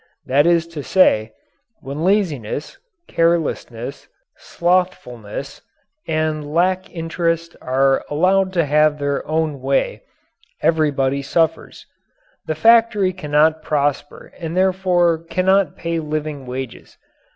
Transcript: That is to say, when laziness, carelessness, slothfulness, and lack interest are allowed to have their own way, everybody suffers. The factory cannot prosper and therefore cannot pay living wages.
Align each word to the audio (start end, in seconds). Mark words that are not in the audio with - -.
That 0.25 0.47
is 0.47 0.65
to 0.69 0.81
say, 0.81 1.31
when 1.81 2.03
laziness, 2.03 2.79
carelessness, 3.07 4.07
slothfulness, 4.35 5.61
and 6.07 6.51
lack 6.51 6.89
interest 6.89 7.55
are 7.61 8.03
allowed 8.09 8.51
to 8.53 8.65
have 8.65 8.97
their 8.97 9.23
own 9.27 9.61
way, 9.61 10.01
everybody 10.59 11.21
suffers. 11.21 11.85
The 12.47 12.55
factory 12.55 13.13
cannot 13.13 13.61
prosper 13.61 14.33
and 14.39 14.57
therefore 14.57 15.19
cannot 15.19 15.75
pay 15.75 15.99
living 15.99 16.47
wages. 16.47 16.97